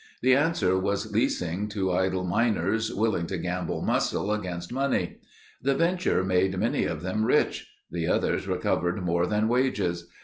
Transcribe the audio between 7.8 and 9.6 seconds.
The others recovered more than